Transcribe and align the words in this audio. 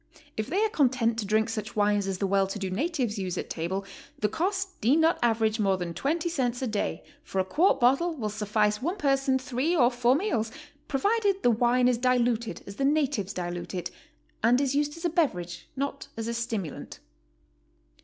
If 0.35 0.47
they 0.47 0.65
are 0.65 0.69
content 0.69 1.19
to 1.19 1.27
drink 1.27 1.47
such 1.47 1.75
wines 1.75 2.07
as 2.07 2.17
the 2.17 2.25
well 2.25 2.47
to 2.47 2.57
do 2.57 2.71
natives 2.71 3.19
use 3.19 3.37
at 3.37 3.51
table, 3.51 3.85
the 4.17 4.29
cost 4.29 4.69
need 4.83 4.95
not 4.95 5.19
average 5.21 5.59
more 5.59 5.77
than 5.77 5.93
20 5.93 6.27
cents 6.27 6.63
a 6.63 6.65
day, 6.65 7.03
for 7.21 7.37
a 7.37 7.45
quart 7.45 7.79
bottle 7.79 8.15
will 8.15 8.29
suffice 8.31 8.81
one 8.81 8.97
person 8.97 9.37
three 9.37 9.75
or 9.75 9.91
four 9.91 10.15
meals, 10.15 10.51
provided 10.87 11.43
the 11.43 11.51
wine 11.51 11.87
is 11.87 11.99
diluted 11.99 12.63
as 12.65 12.77
the 12.77 12.83
natives 12.83 13.31
dilute 13.31 13.75
it, 13.75 13.91
and 14.41 14.59
is 14.59 14.73
used 14.73 14.97
as 14.97 15.05
a 15.05 15.09
beverage, 15.11 15.69
not 15.75 16.07
as 16.17 16.27
a 16.27 16.33
stimulant. 16.33 16.99